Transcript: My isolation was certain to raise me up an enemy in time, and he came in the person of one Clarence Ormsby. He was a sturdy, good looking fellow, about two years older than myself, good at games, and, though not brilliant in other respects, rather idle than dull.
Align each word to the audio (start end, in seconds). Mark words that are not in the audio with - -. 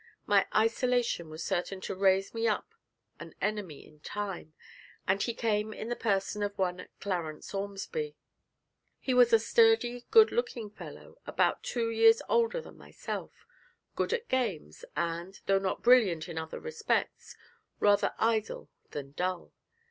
My 0.25 0.47
isolation 0.55 1.29
was 1.29 1.43
certain 1.43 1.79
to 1.81 1.93
raise 1.93 2.33
me 2.33 2.47
up 2.47 2.73
an 3.19 3.35
enemy 3.39 3.85
in 3.85 3.99
time, 3.99 4.55
and 5.07 5.21
he 5.21 5.31
came 5.35 5.73
in 5.73 5.89
the 5.89 5.95
person 5.95 6.41
of 6.41 6.57
one 6.57 6.87
Clarence 6.99 7.53
Ormsby. 7.53 8.15
He 8.99 9.13
was 9.13 9.31
a 9.31 9.37
sturdy, 9.37 10.07
good 10.09 10.31
looking 10.31 10.71
fellow, 10.71 11.19
about 11.27 11.61
two 11.61 11.91
years 11.91 12.19
older 12.27 12.61
than 12.61 12.79
myself, 12.79 13.45
good 13.95 14.11
at 14.11 14.27
games, 14.27 14.83
and, 14.95 15.39
though 15.45 15.59
not 15.59 15.83
brilliant 15.83 16.27
in 16.27 16.39
other 16.39 16.59
respects, 16.59 17.37
rather 17.79 18.15
idle 18.17 18.71
than 18.89 19.11
dull. 19.11 19.53